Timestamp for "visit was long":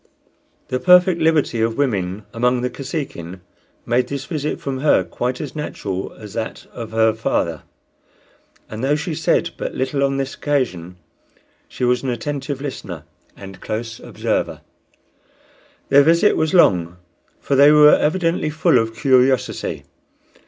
16.01-16.97